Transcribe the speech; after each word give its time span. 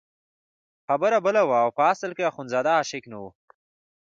خبره 0.87 1.17
بله 1.25 1.41
وه 1.47 1.57
او 1.63 1.69
په 1.77 1.83
اصل 1.93 2.11
کې 2.17 2.29
اخندزاده 2.31 2.71
عاشق 2.77 3.03
نه 3.11 3.17
وو. 3.21 3.29